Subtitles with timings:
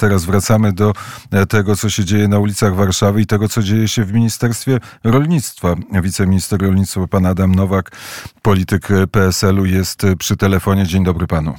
[0.00, 0.92] teraz wracamy do
[1.30, 4.80] e, tego, co się dzieje na ulicach Warszawy i tego, co dzieje się w Ministerstwie
[5.04, 5.74] Rolnictwa.
[6.02, 7.90] Wiceminister rolnictwa pan Adam Nowak,
[8.42, 10.86] polityk PSL-u jest przy telefonie.
[10.86, 11.54] Dzień dobry panu.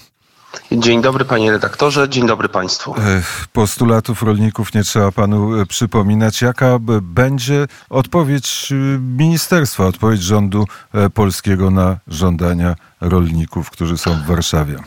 [0.71, 2.95] Dzień dobry panie redaktorze, dzień dobry państwu.
[3.53, 6.41] Postulatów rolników nie trzeba panu przypominać.
[6.41, 10.65] Jaka będzie odpowiedź ministerstwa, odpowiedź rządu
[11.13, 14.77] polskiego na żądania rolników, którzy są w Warszawie?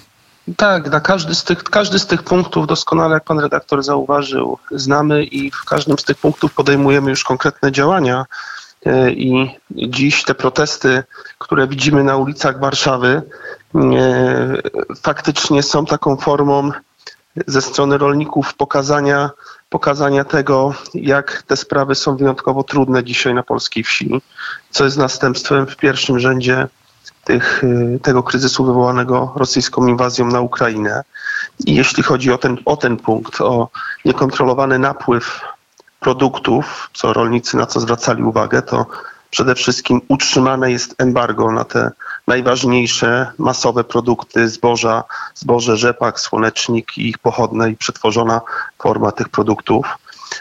[0.57, 5.25] Tak, na każdy z, tych, każdy z tych punktów doskonale, jak pan redaktor zauważył, znamy
[5.25, 8.25] i w każdym z tych punktów podejmujemy już konkretne działania.
[8.87, 11.03] E, I dziś te protesty,
[11.39, 13.23] które widzimy na ulicach Warszawy,
[13.75, 13.83] e,
[15.03, 16.71] faktycznie są taką formą
[17.47, 19.31] ze strony rolników pokazania,
[19.69, 24.21] pokazania tego, jak te sprawy są wyjątkowo trudne dzisiaj na polskiej wsi,
[24.71, 26.67] co jest następstwem w pierwszym rzędzie
[27.25, 31.05] tych, y, tego kryzysu wywołanego rosyjską inwazją na Ukrainę.
[31.67, 33.69] I jeśli chodzi o ten, o ten punkt, o
[34.05, 35.41] niekontrolowany napływ
[36.01, 38.87] produktów, co rolnicy na co zwracali uwagę, to
[39.31, 41.91] przede wszystkim utrzymane jest embargo na te
[42.27, 48.41] najważniejsze masowe produkty zboża, zboże, rzepak, słonecznik i ich pochodne i przetworzona
[48.79, 49.87] forma tych produktów.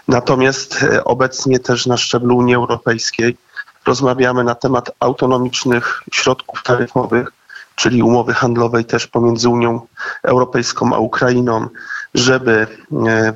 [0.07, 3.37] Natomiast e, obecnie też na szczeblu Unii Europejskiej
[3.85, 7.31] rozmawiamy na temat autonomicznych środków taryfowych,
[7.75, 9.87] czyli umowy handlowej też pomiędzy Unią
[10.23, 11.67] Europejską a Ukrainą,
[12.13, 12.67] żeby
[13.07, 13.33] e,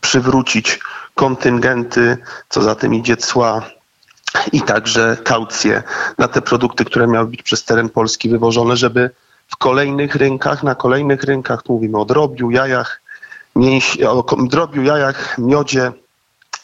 [0.00, 0.80] przywrócić
[1.14, 2.18] kontyngenty,
[2.48, 3.62] co za tym idzie cła
[4.52, 5.82] i także kaucje
[6.18, 9.10] na te produkty, które miały być przez teren Polski wywożone, żeby
[9.48, 13.02] w kolejnych rynkach, na kolejnych rynkach, tu mówimy o drobiu, jajach,
[13.56, 15.92] mięś, o drobiu, jajach, miodzie,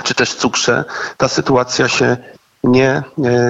[0.05, 0.85] czy też cukrze,
[1.17, 2.17] ta sytuacja się
[2.65, 3.03] nie,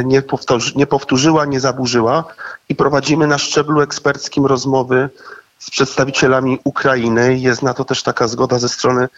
[0.04, 2.24] nie, powtórzy, nie powtórzyła, nie zaburzyła
[2.68, 5.10] i prowadzimy na szczeblu eksperckim rozmowy
[5.58, 7.38] z przedstawicielami Ukrainy.
[7.38, 9.08] Jest na to też taka zgoda ze strony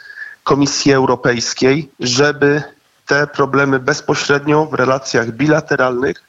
[0.44, 2.62] Komisji Europejskiej, żeby
[3.06, 6.22] te problemy bezpośrednio w relacjach bilateralnych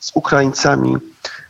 [0.00, 0.96] z Ukraińcami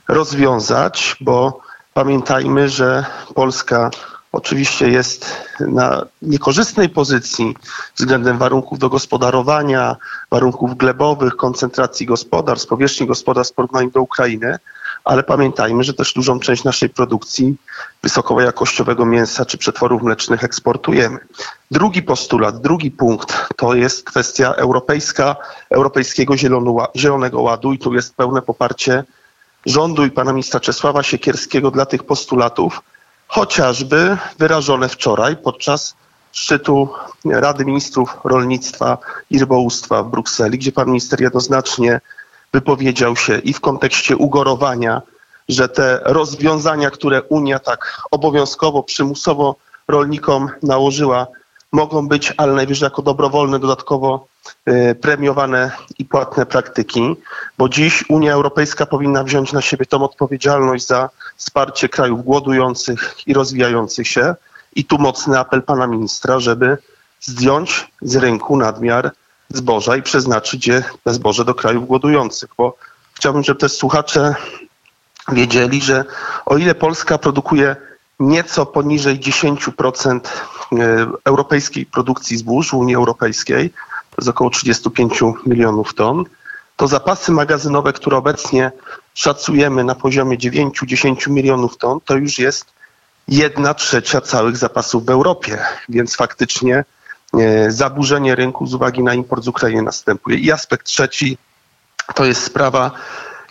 [0.09, 1.61] rozwiązać, bo
[1.95, 3.05] pamiętajmy, że
[3.35, 3.91] Polska
[4.37, 5.27] oczywiście jest
[5.61, 7.55] na niekorzystnej pozycji
[7.97, 9.97] względem warunków do gospodarowania,
[10.31, 14.59] warunków glebowych, koncentracji gospodarstw, powierzchni gospodarstw w porównaniu do Ukrainy,
[15.05, 17.57] ale pamiętajmy, że też dużą część naszej produkcji
[18.03, 21.19] wysokojakościowego mięsa czy przetworów mlecznych eksportujemy.
[21.71, 25.37] Drugi postulat, drugi punkt to jest kwestia europejska,
[25.71, 26.35] Europejskiego
[26.97, 29.05] Zielonego Ładu i tu jest pełne poparcie
[29.67, 32.81] rządu i pana ministra Czesława Siekierskiego dla tych postulatów,
[33.29, 35.95] chociażby wyrażone wczoraj podczas
[36.33, 36.89] szczytu
[37.25, 38.99] Rady Ministrów Rolnictwa
[39.31, 42.01] i Rybołówstwa w Brukseli, gdzie pan minister jednoznacznie
[42.53, 45.03] wypowiedział się i w kontekście ugorowania,
[45.49, 49.57] że te rozwiązania, które Unia tak obowiązkowo, przymusowo
[49.89, 51.27] rolnikom nałożyła,
[51.73, 54.27] mogą być, ale najwyżej jako dobrowolne, dodatkowo
[54.69, 57.17] y, premiowane i płatne praktyki,
[57.59, 63.35] bo dziś Unia Europejska powinna wziąć na siebie tą odpowiedzialność za wsparcie krajów głodujących i
[63.35, 64.35] rozwijających się.
[64.75, 66.79] I tu mocny apel pana ministra, żeby
[67.21, 69.11] zdjąć z rynku nadmiar
[69.49, 72.77] zboża i przeznaczyć je te zboże do krajów głodujących, bo
[73.15, 74.35] chciałbym, żeby też słuchacze
[75.33, 76.05] wiedzieli, że
[76.47, 77.77] o ile Polska produkuje
[78.21, 80.21] nieco poniżej 10% e,
[81.25, 83.71] europejskiej produkcji zbóż w Unii Europejskiej,
[84.11, 86.25] to jest około 35 milionów ton,
[86.77, 88.73] to zapasy magazynowe, które obecnie
[89.15, 92.67] szacujemy na poziomie 9-10 milionów ton, to już jest
[93.29, 96.85] jedna trzecia całych zapasów w Europie, więc faktycznie
[97.35, 100.39] e, zaburzenie rynku z uwagi na import z Ukrainy następuje.
[100.39, 101.39] I aspekt trzeci
[102.15, 102.91] to jest sprawa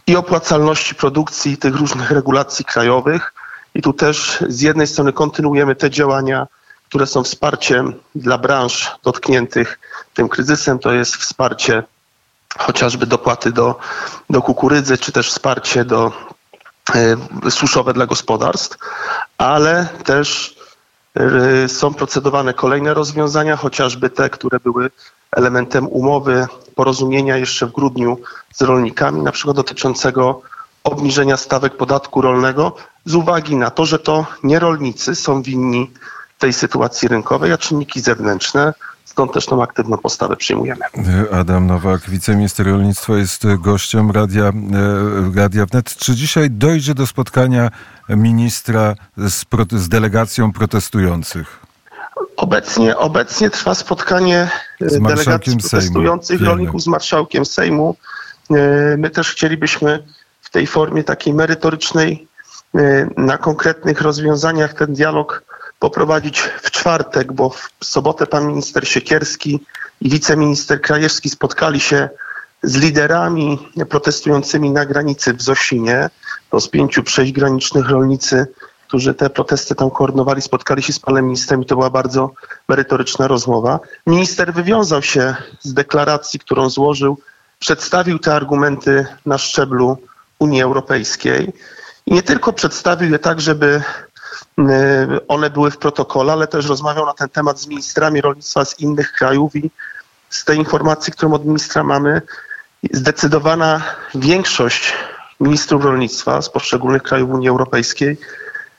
[0.07, 3.33] i opłacalności produkcji tych różnych regulacji krajowych,
[3.75, 6.47] i tu też z jednej strony kontynuujemy te działania,
[6.95, 9.79] które są wsparciem dla branż dotkniętych
[10.13, 10.79] tym kryzysem.
[10.79, 11.83] To jest wsparcie
[12.57, 13.79] chociażby dopłaty do,
[14.29, 16.11] do kukurydzy, czy też wsparcie do
[17.45, 18.77] y, suszowe dla gospodarstw,
[19.37, 20.55] ale też
[21.65, 24.89] y, są procedowane kolejne rozwiązania, chociażby te, które były
[25.31, 28.17] elementem umowy porozumienia jeszcze w grudniu
[28.53, 30.41] z rolnikami, na przykład dotyczącego
[30.83, 32.75] obniżenia stawek podatku rolnego
[33.05, 35.91] z uwagi na to, że to nie rolnicy są winni
[36.45, 38.73] tej sytuacji rynkowej, a czynniki zewnętrzne.
[39.05, 40.81] Stąd też tą aktywną postawę przyjmujemy.
[41.31, 44.53] Adam Nowak, wiceminister rolnictwa, jest gościem Radia, e,
[45.35, 45.95] Radia Wnet.
[45.95, 47.69] Czy dzisiaj dojdzie do spotkania
[48.09, 51.59] ministra z, z delegacją protestujących?
[52.37, 54.49] Obecnie, obecnie trwa spotkanie
[54.81, 56.51] e, delegacji protestujących Sejmu.
[56.51, 57.95] rolników z marszałkiem Sejmu.
[58.51, 58.53] E,
[58.97, 60.03] my też chcielibyśmy
[60.41, 62.27] w tej formie takiej merytorycznej
[63.17, 65.43] na konkretnych rozwiązaniach ten dialog
[65.79, 69.59] poprowadzić w czwartek, bo w sobotę pan minister Siekierski
[70.01, 72.09] i wiceminister Krajewski spotkali się
[72.63, 76.09] z liderami protestującymi na granicy w Zosinie.
[76.49, 78.47] To z pięciu przejść granicznych rolnicy,
[78.87, 82.31] którzy te protesty tam koordynowali, spotkali się z panem ministrem i to była bardzo
[82.69, 83.79] merytoryczna rozmowa.
[84.07, 87.17] Minister wywiązał się z deklaracji, którą złożył,
[87.59, 89.97] przedstawił te argumenty na szczeblu
[90.39, 91.53] Unii Europejskiej
[92.05, 93.81] i nie tylko przedstawił je tak, żeby
[95.27, 99.11] one były w protokole, ale też rozmawiał na ten temat z ministrami rolnictwa z innych
[99.11, 99.71] krajów i
[100.29, 102.21] z tej informacji, którą od ministra mamy,
[102.91, 103.81] zdecydowana
[104.15, 104.93] większość
[105.39, 108.17] ministrów rolnictwa z poszczególnych krajów Unii Europejskiej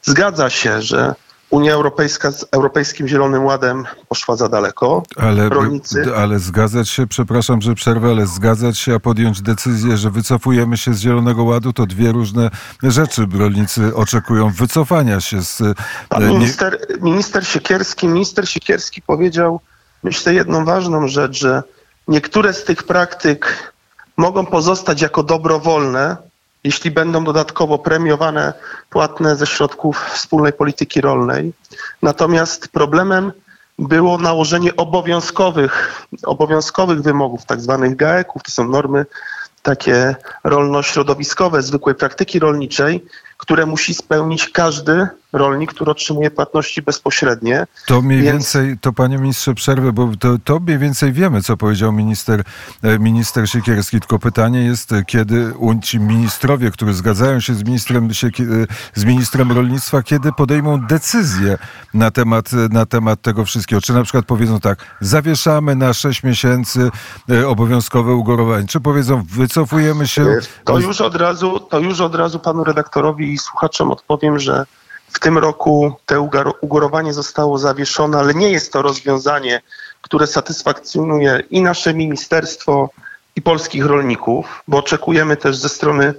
[0.02, 1.14] zgadza się, że
[1.50, 5.02] Unia Europejska z Europejskim Zielonym Ładem poszła za daleko.
[5.16, 6.04] Ale, Rolnicy...
[6.16, 10.94] ale zgadzać się, przepraszam, że przerwę, ale zgadzać się, a podjąć decyzję, że wycofujemy się
[10.94, 12.50] z Zielonego Ładu, to dwie różne
[12.82, 13.26] rzeczy.
[13.38, 15.62] Rolnicy oczekują wycofania się z...
[16.08, 19.60] Pan e, minister, minister Siekierski, minister Siekierski powiedział,
[20.02, 21.62] myślę, jedną ważną rzecz, że
[22.08, 23.72] niektóre z tych praktyk
[24.16, 26.16] mogą pozostać jako dobrowolne,
[26.66, 28.52] jeśli będą dodatkowo premiowane,
[28.90, 31.52] płatne ze środków wspólnej polityki rolnej.
[32.02, 33.32] Natomiast problemem
[33.78, 39.06] było nałożenie obowiązkowych, obowiązkowych wymogów, tak zwanych GAEK-ów, to są normy
[39.62, 43.04] takie rolno-środowiskowe, zwykłej praktyki rolniczej,
[43.36, 47.66] które musi spełnić każdy rolnik, który otrzymuje płatności bezpośrednie.
[47.86, 48.32] To mniej Więc...
[48.32, 52.42] więcej, to panie ministrze przerwę, bo to, to mniej więcej wiemy, co powiedział minister,
[52.82, 55.52] e, minister Siekierski, tylko pytanie jest, kiedy
[55.82, 58.10] ci ministrowie, którzy zgadzają się z ministrem, e,
[58.94, 61.58] z ministrem rolnictwa, kiedy podejmą decyzję
[61.94, 63.80] na temat, na temat tego wszystkiego.
[63.80, 66.90] Czy na przykład powiedzą tak, zawieszamy na 6 miesięcy
[67.30, 70.38] e, obowiązkowe ugorowanie, czy powiedzą, wycofujemy się...
[70.64, 74.66] To już od razu, to już od razu panu redaktorowi i słuchaczom odpowiem, że
[75.08, 76.20] w tym roku te
[76.60, 79.62] ugorowanie zostało zawieszone, ale nie jest to rozwiązanie,
[80.02, 82.90] które satysfakcjonuje i nasze ministerstwo,
[83.36, 86.14] i polskich rolników, bo oczekujemy też ze strony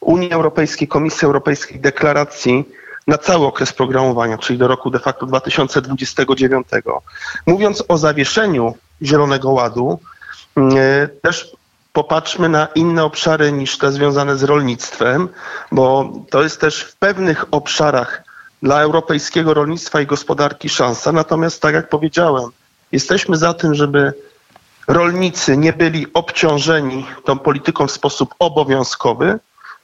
[0.00, 2.64] Unii Europejskiej, Komisji Europejskiej deklaracji
[3.06, 6.66] na cały okres programowania, czyli do roku de facto 2029.
[7.46, 9.98] Mówiąc o zawieszeniu Zielonego Ładu,
[10.56, 10.76] mm,
[11.22, 11.56] też
[11.92, 15.28] popatrzmy na inne obszary niż te związane z rolnictwem,
[15.72, 18.22] bo to jest też w pewnych obszarach
[18.62, 21.12] dla europejskiego rolnictwa i gospodarki szansa.
[21.12, 22.50] Natomiast, tak jak powiedziałem,
[22.92, 24.12] jesteśmy za tym, żeby
[24.88, 29.38] rolnicy nie byli obciążeni tą polityką w sposób obowiązkowy,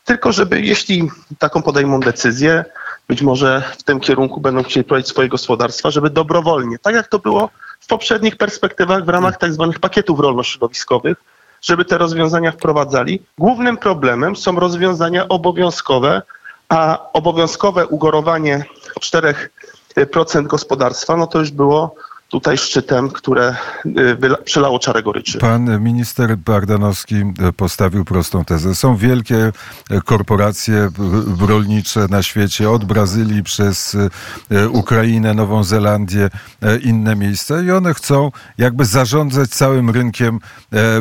[0.04, 2.64] tylko żeby, jeśli taką podejmą decyzję,
[3.08, 7.18] być może w tym kierunku będą chcieli prowadzić swoje gospodarstwa, żeby dobrowolnie, tak jak to
[7.18, 7.50] było
[7.80, 11.16] w poprzednich perspektywach w ramach tak zwanych pakietów rolno-środowiskowych,
[11.62, 13.22] żeby te rozwiązania wprowadzali.
[13.38, 16.22] Głównym problemem są rozwiązania obowiązkowe,
[16.68, 18.64] a obowiązkowe ugorowanie
[19.00, 21.94] 4% gospodarstwa, no to już było
[22.28, 23.56] tutaj szczytem, które
[23.86, 25.38] y, przelało czarę goryczy.
[25.38, 28.74] Pan minister Bardanowski y, postawił prostą tezę.
[28.74, 29.52] Są wielkie
[29.90, 30.88] y, korporacje
[31.48, 33.96] rolnicze na świecie, od Brazylii przez
[34.70, 36.30] Ukrainę, Nową Zelandię,
[36.82, 40.40] inne miejsca i one chcą jakby zarządzać całym rynkiem,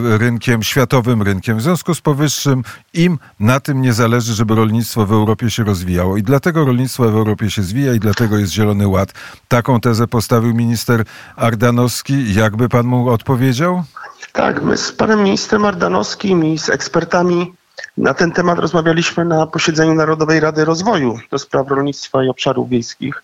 [0.04, 1.58] rynkiem, światowym rynkiem.
[1.58, 2.64] W związku z powyższym
[2.94, 7.16] im na tym nie zależy, żeby rolnictwo w Europie się rozwijało i dlatego rolnictwo w
[7.16, 9.14] Europie się zwija i dlatego jest Zielony Ład.
[9.48, 11.06] Taką tezę postawił minister
[11.36, 12.34] Ardanowski.
[12.34, 13.84] Jakby pan mu odpowiedział?
[14.34, 17.54] Tak, my z panem ministrem Ardanowskim i z ekspertami
[17.98, 23.24] na ten temat rozmawialiśmy na posiedzeniu Narodowej Rady Rozwoju do spraw rolnictwa i obszarów wiejskich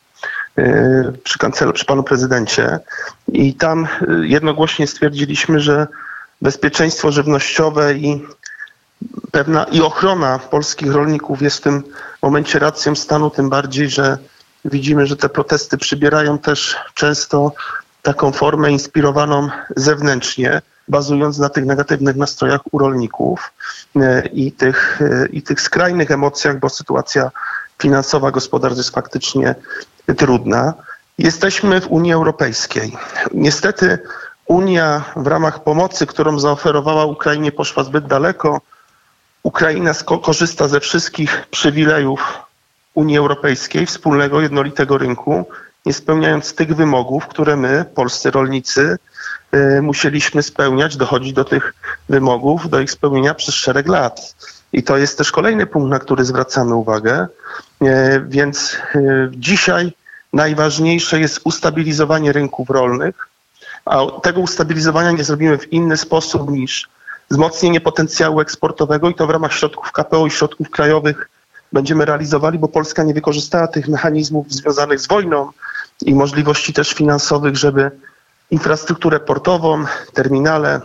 [0.58, 2.80] yy, przy kancelu, przy panu prezydencie.
[3.28, 5.88] I tam yy, jednogłośnie stwierdziliśmy, że
[6.42, 8.26] bezpieczeństwo żywnościowe i
[9.32, 11.84] pewna i ochrona polskich rolników jest w tym
[12.22, 14.18] momencie racją stanu, tym bardziej, że
[14.66, 17.52] widzimy, że te protesty przybierają też często
[18.02, 23.52] taką formę inspirowaną zewnętrznie, bazując na tych negatywnych nastrojach u rolników
[23.96, 27.32] e, i tych, e, i tych skrajnych emocjach, bo sytuacja
[27.80, 29.56] finansowa, gospodarcza jest faktycznie
[30.18, 30.74] trudna.
[31.18, 32.98] Jesteśmy w Unii Europejskiej.
[33.34, 34.00] Niestety
[34.46, 38.62] Unia w ramach pomocy, którą zaoferowała Ukrainie, poszła zbyt daleko.
[39.44, 42.40] Ukraina korzysta ze wszystkich przywilejów
[42.96, 45.46] Unii Europejskiej, wspólnego jednolitego rynku
[45.86, 48.98] nie spełniając tych wymogów, które my, polscy rolnicy,
[49.56, 51.74] y, musieliśmy spełniać, dochodzić do tych
[52.10, 54.36] wymogów, do ich spełnienia przez szereg lat.
[54.74, 57.28] I to jest też kolejny punkt, na który zwracamy uwagę.
[57.82, 57.88] Y,
[58.28, 59.94] więc y, dzisiaj
[60.34, 63.28] najważniejsze jest ustabilizowanie rynków rolnych,
[63.86, 66.90] a tego ustabilizowania nie zrobimy w inny sposób niż
[67.30, 71.30] wzmocnienie potencjału eksportowego i to w ramach środków KPO i środków krajowych
[71.74, 75.50] będziemy realizowali, bo Polska nie wykorzystała tych mechanizmów związanych z wojną
[76.02, 77.92] i możliwości też finansowych, żeby
[78.52, 80.82] infrastrukturę portową, terminale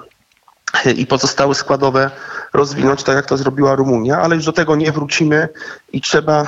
[0.96, 2.10] i pozostałe składowe
[2.52, 5.48] rozwinąć, tak jak to zrobiła Rumunia, ale już do tego nie wrócimy
[5.92, 6.46] i trzeba,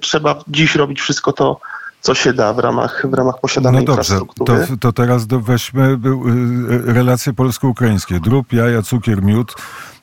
[0.00, 1.60] trzeba dziś robić wszystko to,
[2.00, 4.66] co się da w ramach, w ramach posiadanej no dobrze, infrastruktury.
[4.66, 5.98] To, to teraz do, weźmy
[6.88, 8.20] y, relacje polsko-ukraińskie.
[8.20, 9.54] Drób, jaja, cukier, miód.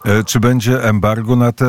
[0.05, 1.65] E, czy będzie embargo na te,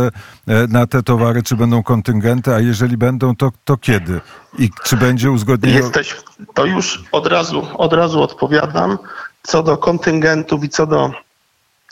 [0.47, 4.21] e, na te towary, czy będą kontyngenty, a jeżeli będą, to, to kiedy?
[4.59, 5.77] I czy będzie uzgodnienie?
[5.77, 6.17] Jesteś,
[6.55, 8.99] to już od razu, od razu odpowiadam.
[9.43, 11.11] Co do kontyngentów i co do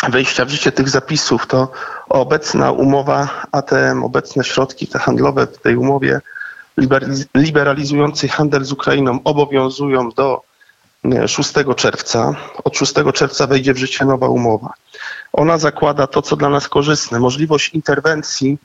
[0.08, 1.72] wejścia w życie tych zapisów, to
[2.08, 6.20] obecna umowa ATM, obecne środki te handlowe w tej umowie
[7.34, 10.42] liberalizującej handel z Ukrainą obowiązują do
[11.26, 12.34] 6 czerwca.
[12.64, 14.72] Od 6 czerwca wejdzie w życie nowa umowa.
[15.32, 18.58] Ona zakłada to, co dla nas korzystne, możliwość interwencji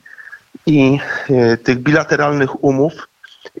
[0.66, 0.98] i
[1.30, 3.08] e, tych bilateralnych umów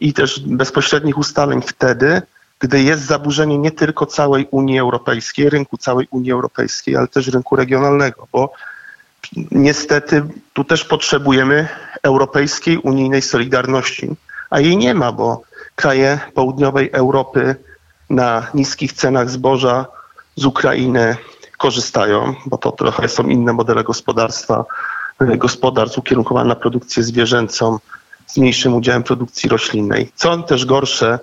[0.00, 2.22] i też bezpośrednich ustaleń wtedy,
[2.58, 7.56] gdy jest zaburzenie nie tylko całej Unii Europejskiej, rynku całej Unii Europejskiej, ale też rynku
[7.56, 8.52] regionalnego, bo
[9.50, 11.68] niestety tu też potrzebujemy
[12.02, 14.10] europejskiej, unijnej solidarności,
[14.50, 15.42] a jej nie ma, bo
[15.74, 17.56] kraje południowej Europy
[18.12, 19.86] na niskich cenach zboża
[20.36, 21.16] z Ukrainy
[21.58, 24.64] korzystają, bo to trochę są inne modele gospodarstwa,
[25.20, 27.78] gospodarstw ukierunkowane na produkcję zwierzęcą
[28.26, 30.12] z mniejszym udziałem produkcji roślinnej.
[30.14, 31.18] Co też gorsze,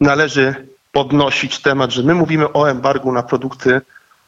[0.00, 3.80] należy podnosić temat, że my mówimy o embargu na produkty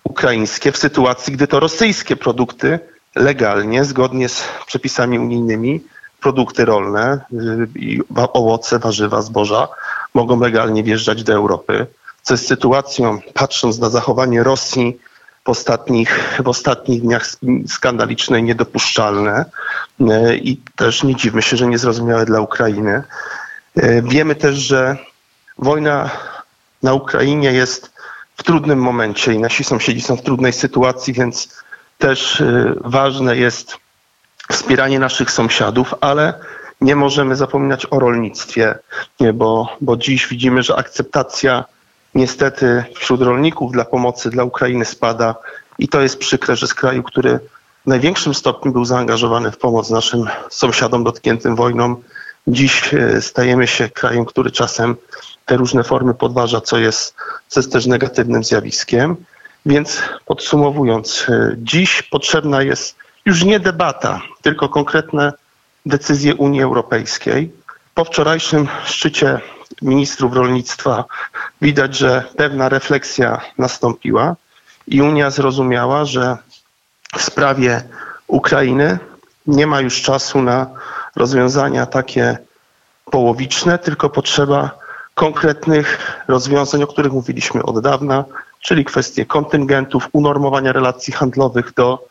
[0.04, 2.78] ukraińskie w sytuacji, gdy to rosyjskie produkty
[3.16, 5.80] legalnie, zgodnie z przepisami unijnymi,
[6.20, 8.00] produkty rolne, y,
[8.32, 9.68] owoce, warzywa, zboża
[10.14, 11.86] mogą legalnie wjeżdżać do Europy,
[12.22, 14.98] co jest sytuacją, patrząc na zachowanie Rosji
[15.44, 17.26] w ostatnich, w ostatnich dniach
[17.66, 19.44] skandaliczne i niedopuszczalne
[20.00, 23.02] y, i też nie dziwmy się, że niezrozumiałe dla Ukrainy.
[23.78, 24.96] Y, wiemy też, że
[25.58, 26.10] wojna
[26.82, 27.92] na Ukrainie jest
[28.36, 31.62] w trudnym momencie i nasi sąsiedzi są w trudnej sytuacji, więc
[31.98, 32.42] też
[32.84, 33.76] ważne jest
[34.50, 36.34] wspieranie naszych sąsiadów, ale
[36.80, 38.78] nie możemy zapominać o rolnictwie,
[39.34, 41.64] bo, bo dziś widzimy, że akceptacja
[42.14, 45.34] niestety wśród rolników dla pomocy dla Ukrainy spada
[45.78, 47.38] i to jest przykre, że z kraju, który
[47.84, 51.96] w największym stopniu był zaangażowany w pomoc naszym sąsiadom dotkniętym wojną,
[52.46, 54.96] dziś e, stajemy się krajem, który czasem
[55.46, 57.14] te różne formy podważa, co jest,
[57.48, 59.16] co jest też negatywnym zjawiskiem.
[59.66, 65.32] Więc podsumowując, e, dziś potrzebna jest już nie debata, tylko konkretne
[65.86, 67.52] decyzje Unii Europejskiej.
[67.94, 69.40] Po wczorajszym szczycie
[69.82, 71.04] ministrów rolnictwa
[71.62, 74.36] widać, że pewna refleksja nastąpiła
[74.86, 76.36] i Unia zrozumiała, że
[77.16, 77.82] w sprawie
[78.26, 78.98] Ukrainy
[79.46, 80.66] nie ma już czasu na
[81.16, 82.38] rozwiązania takie
[83.04, 84.70] połowiczne, tylko potrzeba
[85.14, 88.24] konkretnych rozwiązań, o których mówiliśmy od dawna,
[88.60, 92.04] czyli kwestie kontyngentów, unormowania relacji handlowych do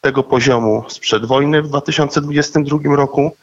[0.00, 3.36] tego poziomu sprzed wojny w 2022 roku,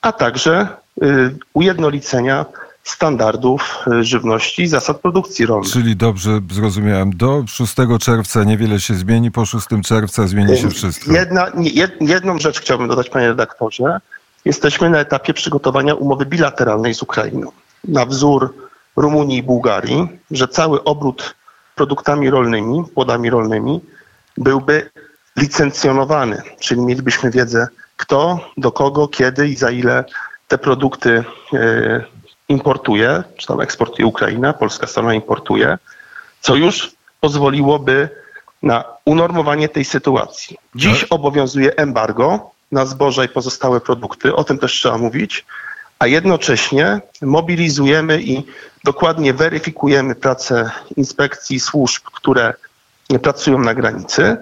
[0.00, 0.68] a także
[1.02, 2.46] y, ujednolicenia
[2.84, 5.72] standardów y, żywności i zasad produkcji rolnej.
[5.72, 11.12] Czyli dobrze zrozumiałem, do 6 czerwca niewiele się zmieni, po 6 czerwca zmieni się wszystko.
[11.12, 11.46] Jedna,
[12.00, 14.00] jedną rzecz chciałbym dodać, panie redaktorze.
[14.44, 17.52] Jesteśmy na etapie przygotowania umowy bilateralnej z Ukrainą.
[17.84, 18.54] Na wzór
[18.96, 21.34] Rumunii i Bułgarii, że cały obrót
[21.74, 23.80] produktami rolnymi, płodami rolnymi
[24.36, 24.90] byłby
[25.36, 30.04] licencjonowany, czyli mielibyśmy wiedzę, kto, do kogo, kiedy i za ile
[30.48, 31.24] te produkty
[31.54, 32.04] e,
[32.48, 35.78] importuje, czy tam eksportuje Ukraina, polska strona importuje,
[36.40, 38.08] co już pozwoliłoby
[38.62, 40.56] na unormowanie tej sytuacji.
[40.74, 41.12] Dziś tak.
[41.12, 45.44] obowiązuje embargo na zboża i pozostałe produkty, o tym też trzeba mówić,
[45.98, 48.42] a jednocześnie mobilizujemy i
[48.84, 52.54] dokładnie weryfikujemy pracę inspekcji służb, które
[53.22, 54.36] pracują na granicy,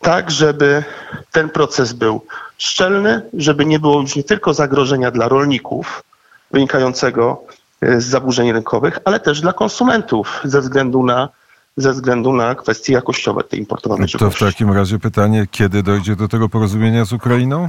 [0.00, 0.84] tak żeby
[1.32, 2.26] ten proces był
[2.58, 6.02] szczelny, żeby nie było już nie tylko zagrożenia dla rolników
[6.50, 7.42] wynikającego
[7.80, 11.28] e, z zaburzeń rynkowych, ale też dla konsumentów ze względu na
[11.76, 14.38] ze względu na kwestie jakościowe tej importowanej żywności.
[14.38, 17.68] To w takim razie pytanie, kiedy dojdzie do tego porozumienia z Ukrainą?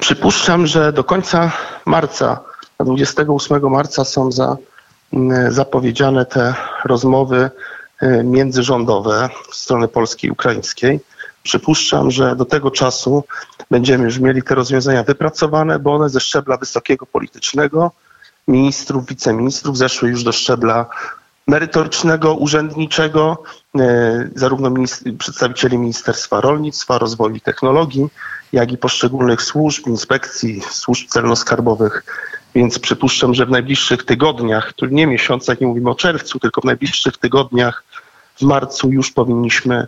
[0.00, 1.52] Przypuszczam, że do końca
[1.86, 2.40] marca,
[2.80, 4.56] 28 marca są za,
[5.48, 7.50] zapowiedziane te rozmowy
[8.00, 11.00] e, międzyrządowe strony polskiej i ukraińskiej.
[11.44, 13.24] Przypuszczam, że do tego czasu
[13.70, 17.92] będziemy już mieli te rozwiązania wypracowane, bo one ze szczebla wysokiego politycznego,
[18.48, 20.86] ministrów, wiceministrów zeszły już do szczebla
[21.46, 23.42] merytorycznego, urzędniczego,
[23.78, 24.70] e, zarówno
[25.18, 28.06] przedstawicieli Ministerstwa Rolnictwa, Rozwoju i Technologii,
[28.52, 32.02] jak i poszczególnych służb, inspekcji, służb celno-skarbowych.
[32.54, 36.64] Więc przypuszczam, że w najbliższych tygodniach, tu nie miesiącach, nie mówimy o czerwcu, tylko w
[36.64, 37.84] najbliższych tygodniach,
[38.36, 39.86] w marcu już powinniśmy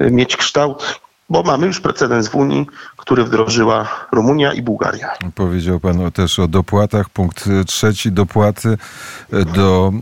[0.00, 1.00] mieć kształt,
[1.30, 5.10] bo mamy już precedens w Unii, który wdrożyła Rumunia i Bułgaria.
[5.34, 7.10] Powiedział Pan też o dopłatach.
[7.10, 8.78] Punkt trzeci, dopłaty
[9.54, 9.92] do,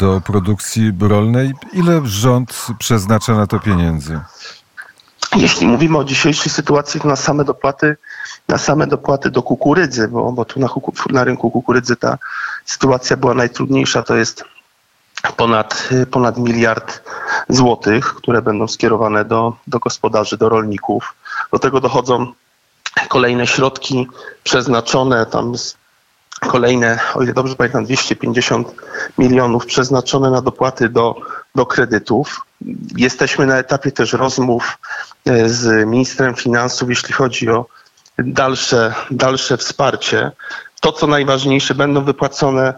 [0.00, 1.52] do produkcji rolnej.
[1.72, 4.20] Ile rząd przeznacza na to pieniędzy?
[5.36, 7.96] Jeśli mówimy o dzisiejszej sytuacji, to na same dopłaty,
[8.48, 10.68] na same dopłaty do kukurydzy, bo, bo tu na,
[11.10, 12.18] na rynku kukurydzy ta
[12.64, 14.44] sytuacja była najtrudniejsza, to jest
[15.36, 17.02] ponad, ponad miliard
[17.48, 21.14] złotych, które będą skierowane do, do gospodarzy, do rolników.
[21.52, 22.32] Do tego dochodzą
[23.08, 24.08] kolejne środki
[24.44, 25.54] przeznaczone, tam
[26.40, 28.74] kolejne, o ile dobrze pamiętam, 250
[29.18, 31.16] milionów przeznaczone na dopłaty do,
[31.54, 32.46] do kredytów.
[32.96, 34.78] Jesteśmy na etapie też rozmów
[35.26, 37.66] e, z ministrem finansów, jeśli chodzi o
[38.18, 40.30] dalsze, dalsze wsparcie.
[40.80, 42.74] To, co najważniejsze, będą wypłacone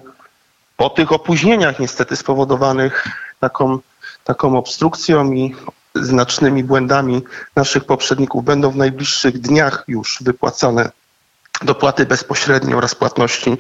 [0.76, 3.08] po tych opóźnieniach niestety spowodowanych
[3.40, 3.78] taką,
[4.24, 5.54] taką obstrukcją i
[5.94, 7.22] znacznymi błędami
[7.56, 10.90] naszych poprzedników będą w najbliższych dniach już wypłacane
[11.62, 13.56] dopłaty bezpośrednie oraz płatności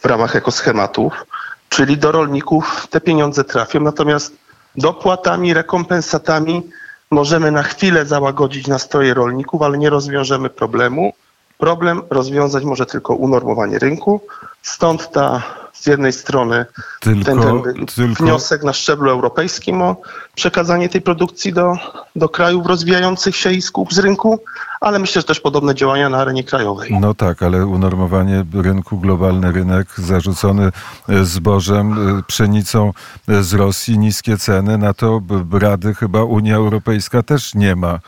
[0.00, 1.26] w ramach ekoschematów,
[1.68, 3.80] czyli do rolników te pieniądze trafią.
[3.80, 4.36] Natomiast
[4.76, 6.62] dopłatami, rekompensatami
[7.10, 11.12] możemy na chwilę załagodzić nastroje rolników, ale nie rozwiążemy problemu.
[11.58, 14.20] Problem rozwiązać może tylko unormowanie rynku.
[14.62, 15.42] Stąd ta
[15.84, 16.66] z jednej strony
[17.00, 18.24] tylko, ten, ten tylko...
[18.24, 19.96] wniosek na szczeblu europejskim o
[20.34, 21.76] przekazanie tej produkcji do,
[22.16, 24.40] do krajów rozwijających się i skup z rynku,
[24.80, 26.96] ale myślę, że też podobne działania na arenie krajowej.
[27.00, 30.72] No tak, ale unormowanie rynku, globalny rynek zarzucony
[31.08, 32.92] e, zbożem, e, pszenicą
[33.28, 35.20] e, z Rosji, niskie ceny, na to
[35.52, 37.98] rady chyba Unia Europejska też nie ma.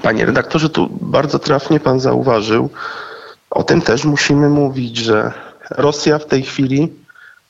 [0.00, 2.70] Panie redaktorze, tu bardzo trafnie pan zauważył,
[3.50, 5.32] o tym też musimy mówić, że
[5.70, 6.92] Rosja w tej chwili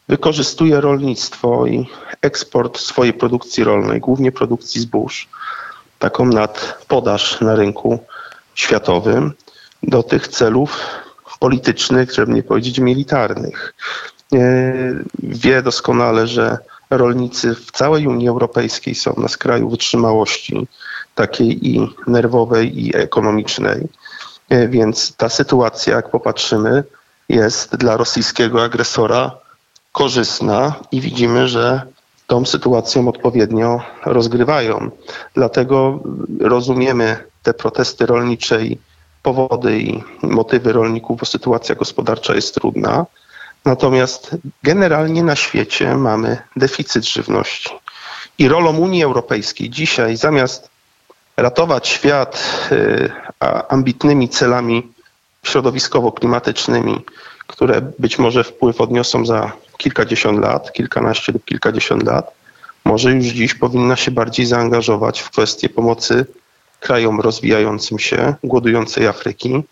[0.09, 1.87] wykorzystuje rolnictwo i
[2.23, 5.29] eksport swojej produkcji rolnej, głównie produkcji zbóż,
[5.99, 7.99] taką nadpodaż na rynku
[8.55, 9.33] światowym
[9.83, 10.81] do tych celów
[11.40, 13.75] politycznych, żeby nie powiedzieć militarnych.
[14.35, 14.38] E,
[15.19, 16.59] wie doskonale, że
[16.90, 20.69] rolnicy w całej Unii Europejskiej są na skraju wytrzymałości
[21.14, 23.88] takiej i nerwowej, i ekonomicznej.
[24.48, 26.85] E, więc ta sytuacja, jak popatrzymy,
[27.29, 29.31] jest dla rosyjskiego agresora
[29.92, 31.83] korzystna i widzimy, że
[32.27, 34.90] tą sytuacją odpowiednio rozgrywają.
[35.35, 36.01] Dlatego
[36.40, 38.79] rozumiemy te protesty rolnicze i
[39.22, 43.07] powody i motywy rolników, bo sytuacja gospodarcza jest trudna.
[43.64, 47.70] Natomiast generalnie na świecie mamy deficyt żywności.
[48.38, 50.72] I rolą Unii Europejskiej dzisiaj, zamiast
[51.37, 53.11] ratować świat y,
[53.68, 54.92] ambitnymi celami
[55.45, 57.01] środowiskowo-klimatycznymi,
[57.47, 62.35] które być może wpływ odniosą za kilkadziesiąt lat, kilkanaście lub kilkadziesiąt lat,
[62.85, 66.27] może już dziś powinna się bardziej zaangażować w kwestie pomocy
[66.81, 69.62] krajom rozwijającym się, głodującej Afryki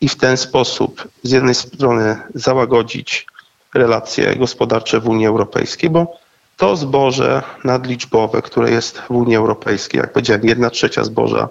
[0.00, 3.26] i w ten sposób z jednej strony załagodzić
[3.74, 6.18] relacje gospodarcze w Unii Europejskiej, bo
[6.56, 11.48] to zboże nadliczbowe, które jest w Unii Europejskiej, jak powiedziałem, jedna trzecia zboża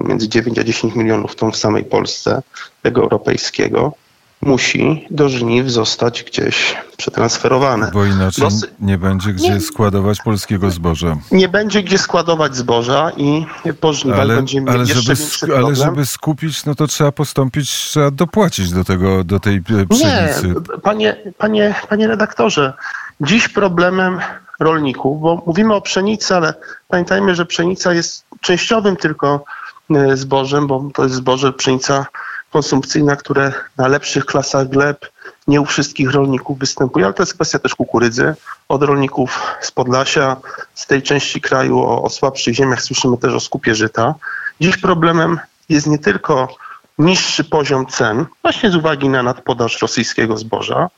[0.00, 2.42] między 9 a 10 milionów ton w samej Polsce,
[2.82, 3.92] tego europejskiego,
[4.42, 7.90] musi do żniw zostać gdzieś przetransferowane.
[7.94, 8.48] Bo inaczej
[8.80, 11.16] nie będzie gdzie nie, składować polskiego zboża.
[11.30, 13.46] Nie będzie gdzie składować zboża i
[13.80, 15.14] po żniwach ale, będziemy ale żeby,
[15.56, 20.48] Ale żeby skupić, no to trzeba postąpić, trzeba dopłacić do, tego, do tej e, pszenicy.
[20.48, 22.72] Nie, panie, panie, panie redaktorze,
[23.20, 24.18] dziś problemem
[24.60, 26.54] rolników, bo mówimy o pszenicy, ale
[26.88, 29.44] pamiętajmy, że pszenica jest częściowym tylko
[29.90, 32.06] e, zbożem, bo to jest zboże, pszenica
[32.52, 35.12] konsumpcyjna, które na lepszych klasach gleb
[35.46, 38.34] nie u wszystkich rolników występuje, ale to jest kwestia też kukurydzy.
[38.68, 40.36] Od rolników z Podlasia,
[40.74, 44.14] z tej części kraju o, o słabszych ziemiach słyszymy też o skupie żyta.
[44.60, 46.56] Dziś problemem jest nie tylko
[46.98, 50.88] niższy poziom cen, właśnie z uwagi na nadpodaż rosyjskiego zboża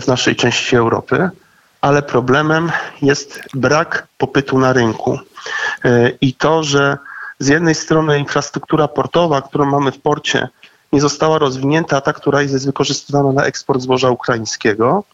[0.00, 1.30] w naszej części Europy,
[1.80, 5.18] ale problemem jest brak popytu na rynku.
[5.84, 6.98] E, I to, że
[7.38, 10.48] z jednej strony infrastruktura portowa, którą mamy w porcie,
[10.92, 15.04] nie została rozwinięta ta, która jest wykorzystywana na eksport zboża ukraińskiego,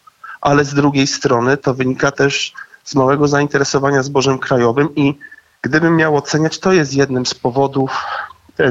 [0.41, 5.15] ale z drugiej strony to wynika też z małego zainteresowania zbożem krajowym i
[5.61, 7.91] gdybym miał oceniać, to jest jednym z powodów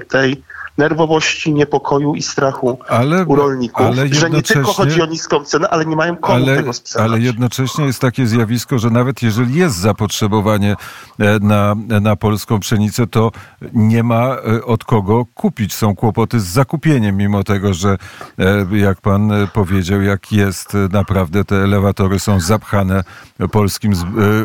[0.08, 0.42] tej
[0.78, 5.68] nerwowości, niepokoju i strachu ale, u rolników, ale że nie tylko chodzi o niską cenę,
[5.68, 7.10] ale nie mają komu ale, tego sprzedać.
[7.10, 10.76] Ale jednocześnie jest takie zjawisko, że nawet jeżeli jest zapotrzebowanie
[11.18, 13.30] e, na, na polską pszenicę, to
[13.72, 15.74] nie ma e, od kogo kupić.
[15.74, 17.98] Są kłopoty z zakupieniem, mimo tego, że
[18.38, 23.04] e, jak pan powiedział, jak jest naprawdę te elewatory są zapchane
[23.52, 23.92] polskim,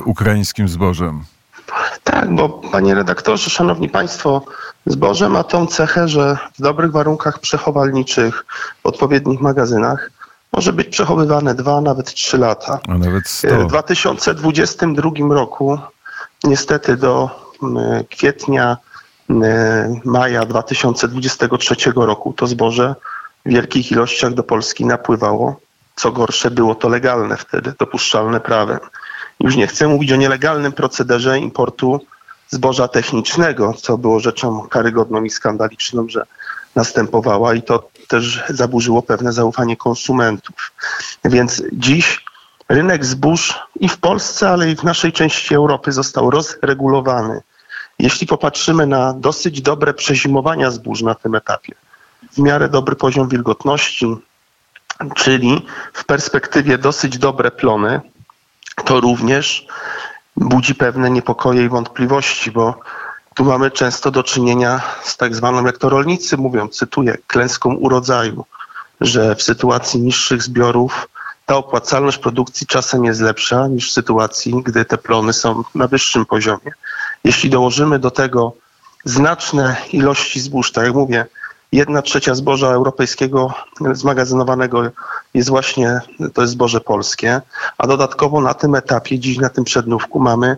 [0.06, 1.24] ukraińskim zbożem.
[2.04, 4.42] Tak, bo panie redaktorze, szanowni państwo,
[4.86, 8.46] zboże ma tą cechę, że w dobrych warunkach przechowalniczych,
[8.84, 10.12] w odpowiednich magazynach
[10.54, 12.80] może być przechowywane dwa, nawet trzy lata.
[12.88, 13.48] A nawet 100.
[13.48, 15.80] W 2022 roku
[16.44, 17.30] niestety do
[18.10, 18.78] kwietnia,
[20.06, 22.96] maja 2023 roku to zboże
[23.46, 25.60] w wielkich ilościach do Polski napływało.
[25.96, 28.80] Co gorsze, było to legalne wtedy, dopuszczalne prawem.
[29.40, 32.02] Już nie chcę mówić o nielegalnym procederze importu
[32.50, 36.26] zboża technicznego, co było rzeczą karygodną i skandaliczną, że
[36.76, 40.72] następowała i to też zaburzyło pewne zaufanie konsumentów.
[41.26, 42.24] Więc dziś
[42.70, 47.42] rynek zbóż i w Polsce, ale i w naszej części Europy został rozregulowany.
[48.00, 51.76] Jeśli popatrzymy na dosyć dobre przezimowania zbóż na tym etapie,
[52.32, 54.16] w miarę dobry poziom wilgotności,
[55.16, 58.02] czyli w perspektywie dosyć dobre plony,
[58.86, 59.68] to również
[60.40, 62.80] budzi pewne niepokoje i wątpliwości, bo
[63.36, 68.46] tu mamy często do czynienia z tak zwaną, jak to rolnicy mówią, cytuję, klęską urodzaju,
[69.02, 71.08] że w sytuacji niższych zbiorów
[71.46, 76.26] ta opłacalność produkcji czasem jest lepsza niż w sytuacji, gdy te plony są na wyższym
[76.26, 76.72] poziomie.
[77.24, 78.54] Jeśli dołożymy do tego
[79.06, 81.26] znaczne ilości zbóż, tak jak mówię,
[81.72, 83.54] jedna trzecia zboża europejskiego
[83.92, 84.92] zmagazynowanego
[85.34, 86.02] jest właśnie,
[86.34, 87.42] to jest zboże polskie,
[87.78, 90.58] a dodatkowo na tym etapie, dziś na tym przednówku mamy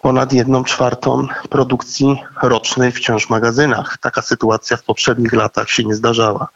[0.00, 3.98] ponad jedną czwartą produkcji rocznej wciąż w magazynach.
[4.00, 6.48] Taka sytuacja w poprzednich latach się nie zdarzała.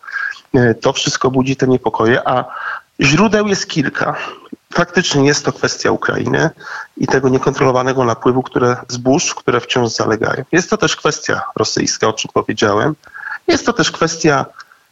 [0.54, 2.44] E, to wszystko budzi te niepokoje, a
[3.00, 4.16] źródeł jest kilka.
[4.74, 6.50] Faktycznie jest to kwestia Ukrainy
[6.96, 10.44] i tego niekontrolowanego napływu które, zbóż, które wciąż zalegają.
[10.52, 12.94] Jest to też kwestia rosyjska, o czym powiedziałem.
[13.48, 14.46] Jest to też kwestia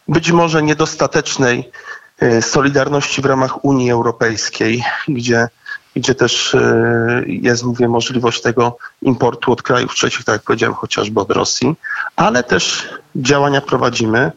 [0.08, 1.70] być może niedostatecznej
[2.18, 5.48] e, solidarności w ramach Unii Europejskiej, gdzie,
[5.96, 11.20] gdzie też e, jest, mówię, możliwość tego importu od krajów trzecich, tak jak powiedziałem, chociażby
[11.20, 11.74] od Rosji,
[12.16, 14.32] ale też działania prowadzimy,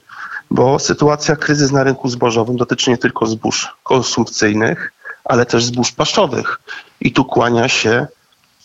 [0.51, 4.91] bo sytuacja, kryzys na rynku zbożowym dotyczy nie tylko zbóż konsumpcyjnych,
[5.25, 6.59] ale też zbóż paszowych.
[7.01, 8.07] I tu kłania się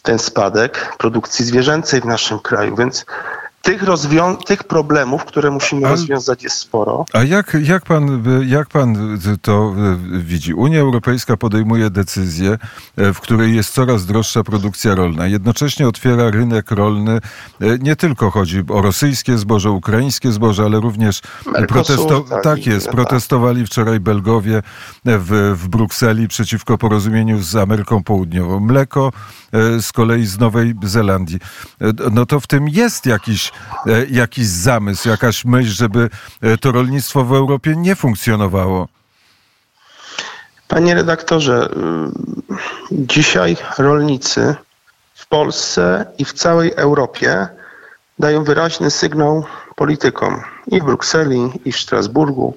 [0.02, 2.76] ten spadek produkcji zwierzęcej w naszym kraju.
[2.76, 3.06] Więc
[3.62, 3.84] tych,
[4.46, 7.04] tych problemów, które musimy rozwiązać jest sporo.
[7.12, 9.74] A jak, jak, pan, jak pan to
[10.12, 10.54] widzi?
[10.54, 12.58] Unia Europejska podejmuje decyzję,
[12.96, 15.26] w której jest coraz droższa produkcja rolna.
[15.26, 17.20] Jednocześnie otwiera rynek rolny.
[17.80, 21.20] Nie tylko chodzi o rosyjskie zboże, ukraińskie zboże, ale również
[21.68, 22.86] protesto tak, tak jest.
[22.86, 22.94] Tak.
[22.94, 24.62] Protestowali wczoraj Belgowie
[25.04, 28.60] w, w Brukseli przeciwko porozumieniu z Ameryką Południową.
[28.60, 29.12] Mleko
[29.80, 31.38] z kolei z Nowej Zelandii.
[32.12, 33.52] No to w tym jest jakiś
[33.86, 36.10] E, jakiś zamysł, jakaś myśl, żeby
[36.40, 38.88] e, to rolnictwo w Europie nie funkcjonowało?
[40.68, 44.54] Panie redaktorze, y, dzisiaj rolnicy
[45.14, 47.48] w Polsce i w całej Europie
[48.18, 49.44] dają wyraźny sygnał
[49.76, 52.56] politykom i w Brukseli, i w Strasburgu,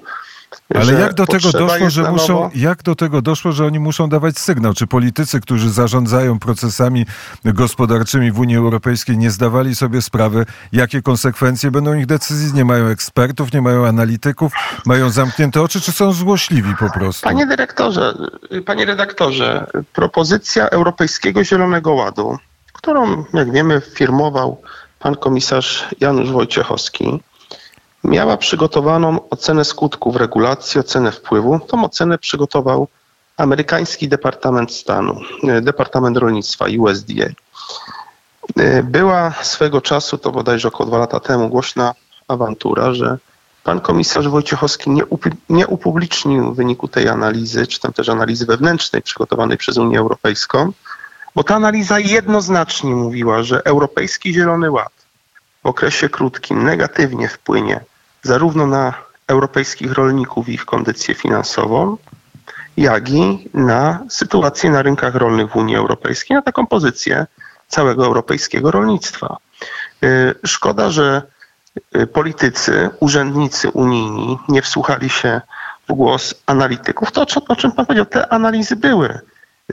[0.74, 4.38] ale jak do tego doszło, że muszą, jak do tego doszło, że oni muszą dawać
[4.38, 4.74] sygnał?
[4.74, 7.06] Czy politycy, którzy zarządzają procesami
[7.44, 12.54] gospodarczymi w Unii Europejskiej, nie zdawali sobie sprawy, jakie konsekwencje będą ich decyzji?
[12.54, 14.52] Nie mają ekspertów, nie mają analityków,
[14.86, 17.22] mają zamknięte oczy, czy są złośliwi po prostu?
[17.22, 18.14] Panie dyrektorze,
[18.66, 22.38] panie redaktorze, propozycja Europejskiego Zielonego Ładu,
[22.72, 24.62] którą, jak wiemy, firmował
[24.98, 27.20] pan komisarz Janusz Wojciechowski,
[28.06, 31.60] miała przygotowaną ocenę skutków regulacji, ocenę wpływu.
[31.60, 32.88] Tą ocenę przygotował
[33.36, 37.26] amerykański Departament Stanu, e, Departament Rolnictwa USDA.
[38.56, 41.94] E, była swego czasu, to bodajże około dwa lata temu, głośna
[42.28, 43.18] awantura, że
[43.64, 45.02] pan komisarz Wojciechowski nie,
[45.48, 50.72] nie upublicznił wyniku tej analizy, czy tam też analizy wewnętrznej przygotowanej przez Unię Europejską,
[51.34, 54.92] bo ta analiza jednoznacznie mówiła, że Europejski Zielony Ład
[55.62, 57.80] w okresie krótkim negatywnie wpłynie
[58.26, 58.94] zarówno na
[59.26, 61.96] europejskich rolników i ich kondycję finansową,
[62.76, 67.26] jak i na sytuację na rynkach rolnych w Unii Europejskiej, na taką pozycję
[67.68, 69.36] całego europejskiego rolnictwa.
[70.04, 71.22] Y, szkoda, że
[71.96, 75.40] y, politycy, urzędnicy unijni nie wsłuchali się
[75.88, 77.12] w głos analityków.
[77.12, 79.20] To, o czym pan powiedział, te analizy były.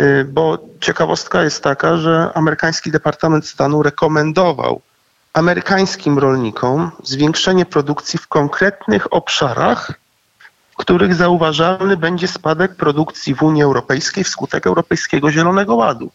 [0.01, 4.81] Y, bo ciekawostka jest taka, że amerykański Departament Stanu rekomendował
[5.33, 9.91] amerykańskim rolnikom zwiększenie produkcji w konkretnych obszarach,
[10.71, 16.11] w których zauważalny będzie spadek produkcji w Unii Europejskiej wskutek Europejskiego Zielonego Ładu.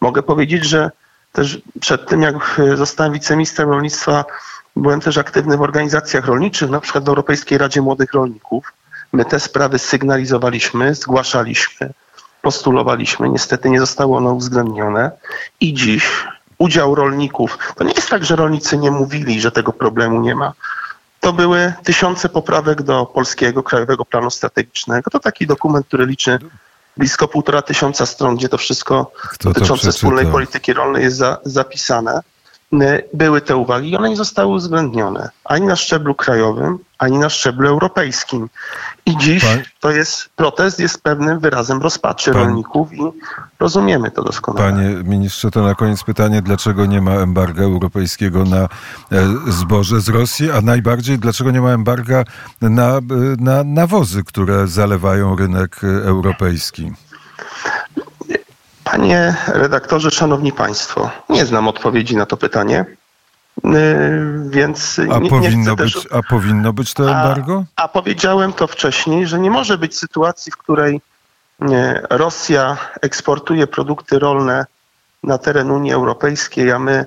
[0.00, 0.90] Mogę powiedzieć, że
[1.32, 4.24] też przed tym, jak zostałem wiceministrem rolnictwa,
[4.76, 8.72] byłem też aktywny w organizacjach rolniczych, na przykład w Europejskiej Radzie Młodych Rolników.
[9.12, 11.92] My te sprawy sygnalizowaliśmy, zgłaszaliśmy,
[12.42, 13.28] postulowaliśmy.
[13.28, 15.10] Niestety nie zostało one uwzględnione
[15.60, 16.26] i dziś
[16.62, 20.52] udział rolników, to nie jest tak, że rolnicy nie mówili, że tego problemu nie ma.
[21.20, 25.10] To były tysiące poprawek do polskiego Krajowego Planu Strategicznego.
[25.10, 26.38] To taki dokument, który liczy
[26.96, 29.92] blisko półtora tysiąca stron, gdzie to wszystko Kto to dotyczące przeczyta?
[29.96, 32.20] wspólnej polityki rolnej jest za, zapisane.
[32.72, 37.30] Y, Były te uwagi i one nie zostały uwzględnione ani na szczeblu krajowym, ani na
[37.30, 38.48] szczeblu europejskim.
[39.06, 39.44] I dziś
[39.80, 43.00] to jest protest, jest pewnym wyrazem rozpaczy Pan- rolników i
[43.60, 44.72] rozumiemy to doskonale.
[44.72, 48.68] Panie ministrze, to na koniec pytanie, dlaczego nie ma embarga europejskiego na e,
[49.46, 52.24] zboże z Rosji, a najbardziej dlaczego nie ma embarga
[52.60, 53.00] na, e,
[53.38, 56.92] na nawozy, które zalewają rynek e, europejski?
[58.84, 62.84] Panie redaktorze, szanowni państwo, nie znam odpowiedzi na to pytanie,
[64.48, 66.08] więc A, nie, nie powinno, chcę być, też...
[66.12, 67.64] a powinno być to embargo?
[67.76, 71.00] A, a powiedziałem to wcześniej, że nie może być sytuacji, w której
[71.60, 74.66] nie, Rosja eksportuje produkty rolne
[75.22, 77.06] na teren Unii Europejskiej, a my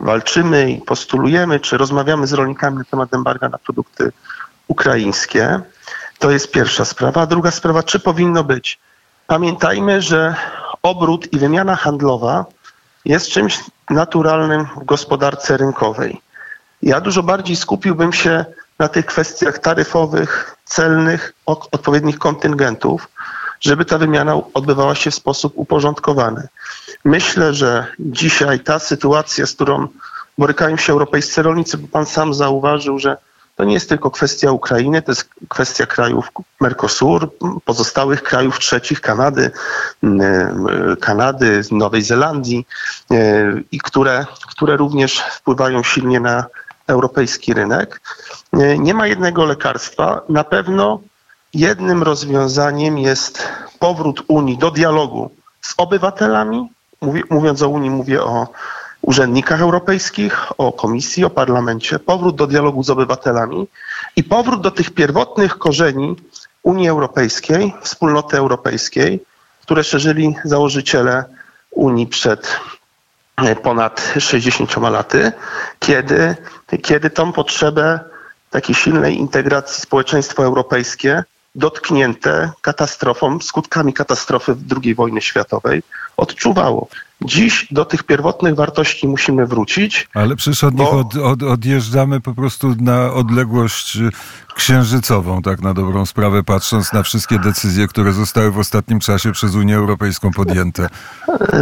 [0.00, 4.12] walczymy i postulujemy, czy rozmawiamy z rolnikami na temat embarga na produkty
[4.68, 5.60] ukraińskie.
[6.18, 7.22] To jest pierwsza sprawa.
[7.22, 8.78] A druga sprawa, czy powinno być?
[9.26, 10.34] Pamiętajmy, że
[10.82, 12.44] obrót i wymiana handlowa
[13.06, 16.20] jest czymś naturalnym w gospodarce rynkowej.
[16.82, 18.44] Ja dużo bardziej skupiłbym się
[18.78, 23.08] na tych kwestiach taryfowych, celnych, odpowiednich kontyngentów,
[23.60, 26.48] żeby ta wymiana odbywała się w sposób uporządkowany.
[27.04, 29.88] Myślę, że dzisiaj ta sytuacja, z którą
[30.38, 33.16] borykają się europejscy rolnicy, bo pan sam zauważył, że
[33.56, 36.28] to nie jest tylko kwestia Ukrainy, to jest kwestia krajów
[36.60, 37.30] Mercosur,
[37.64, 39.50] pozostałych krajów trzecich, Kanady,
[40.02, 42.66] mm, Kanady, Nowej Zelandii
[43.10, 43.16] e,
[43.72, 46.44] i które, które również wpływają silnie na
[46.86, 48.00] europejski rynek.
[48.52, 50.20] E, Nie ma jednego lekarstwa.
[50.28, 51.00] Na pewno
[51.54, 56.70] jednym rozwiązaniem jest powrót Unii do dialogu z obywatelami.
[57.00, 58.48] Mówi- Mówiąc o Unii, mówię o
[59.06, 61.98] urzędnikach europejskich, o komisji, o parlamencie.
[61.98, 63.66] Powrót do dialogu z obywatelami
[64.16, 66.16] i powrót do tych pierwotnych korzeni
[66.62, 69.24] Unii Europejskiej, wspólnoty europejskiej,
[69.62, 71.24] które szerzyli założyciele
[71.70, 72.56] Unii przed
[73.36, 75.32] e, ponad 60 laty,
[75.78, 76.36] kiedy,
[76.82, 78.00] kiedy tą potrzebę
[78.50, 85.82] takiej silnej integracji społeczeństwo europejskie dotknięte katastrofą, skutkami katastrofy II wojny światowej
[86.16, 86.88] odczuwało.
[87.24, 90.08] Dziś do tych pierwotnych wartości musimy wrócić.
[90.14, 94.10] Ale przecież od nich Bo- od, od, odjeżdżamy po prostu na odległość y,
[94.54, 99.54] księżycową, tak na dobrą sprawę, patrząc na wszystkie decyzje, które zostały w ostatnim czasie przez
[99.54, 100.88] Unię Europejską podjęte.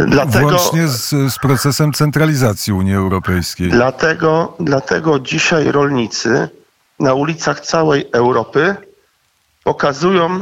[0.07, 3.69] Dlatego, Włącznie z, z procesem centralizacji Unii Europejskiej.
[3.69, 6.49] dlatego, dlatego dzisiaj rolnicy
[6.99, 8.75] na ulicach całej Europy
[9.63, 10.39] pokazują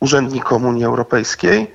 [0.00, 1.70] urzędnikom Unii Europejskiej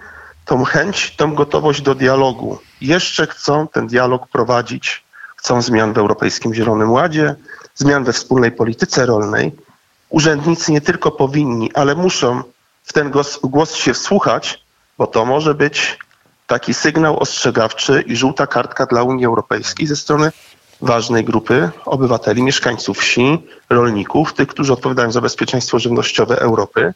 [0.45, 2.60] tą chęć, tą gotowość do dialogu.
[2.82, 5.04] Jeszcze chcą ten dialog prowadzić,
[5.36, 7.36] chcą zmian w Europejskim Zielonym Ładzie,
[7.75, 9.51] zmian we wspólnej polityce rolnej.
[10.10, 12.43] Urzędnicy nie tylko powinni, ale muszą
[12.84, 14.63] w ten głos, głos się wsłuchać,
[14.97, 15.97] bo to może być
[16.47, 20.32] taki sygnał ostrzegawczy i żółta kartka dla Unii Europejskiej ze strony
[20.82, 26.93] ważnej grupy obywateli, mieszkańców wsi, rolników, tych, którzy odpowiadają za bezpieczeństwo żywnościowe Europy,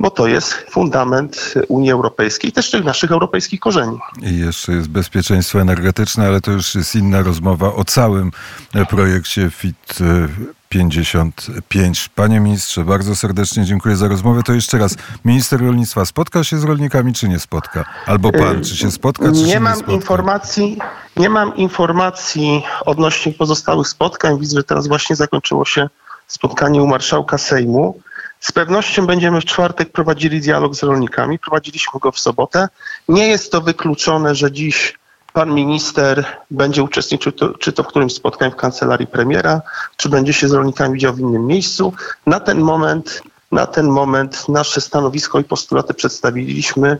[0.00, 3.98] bo to jest fundament Unii Europejskiej i też tych naszych europejskich korzeni.
[4.22, 8.30] I jeszcze jest bezpieczeństwo energetyczne, ale to już jest inna rozmowa o całym
[8.74, 10.28] e, projekcie FIT e,
[10.74, 12.08] 55.
[12.08, 14.42] Panie ministrze, bardzo serdecznie dziękuję za rozmowę.
[14.42, 17.84] To jeszcze raz, minister rolnictwa spotka się z rolnikami, czy nie spotka?
[18.06, 19.92] Albo pan, czy się spotka, czy nie się nie mam spotka?
[19.92, 20.78] informacji,
[21.16, 24.40] nie mam informacji odnośnie pozostałych spotkań.
[24.40, 25.88] Widzę, że teraz właśnie zakończyło się
[26.26, 28.00] spotkanie u marszałka Sejmu.
[28.44, 31.38] Z pewnością będziemy w czwartek prowadzili dialog z rolnikami.
[31.38, 32.68] Prowadziliśmy go w sobotę.
[33.08, 34.98] Nie jest to wykluczone, że dziś
[35.32, 39.62] pan minister będzie uczestniczył, to, czy to w którymś spotkaniu w kancelarii premiera,
[39.96, 41.92] czy będzie się z rolnikami widział w innym miejscu.
[42.26, 46.98] Na ten moment, na ten moment nasze stanowisko i postulaty przedstawiliśmy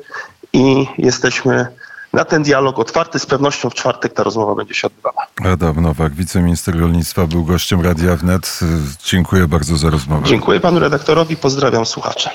[0.52, 1.66] i jesteśmy
[2.14, 3.18] na ten dialog otwarty.
[3.18, 5.26] Z pewnością w czwartek ta rozmowa będzie się odbywała.
[5.52, 8.60] Adam Nowak, wiceminister rolnictwa, był gościem Radia Wnet.
[9.04, 10.26] Dziękuję bardzo za rozmowę.
[10.26, 12.28] Dziękuję panu redaktorowi, pozdrawiam słuchaczy.